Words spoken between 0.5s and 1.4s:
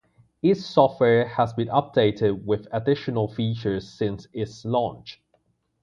software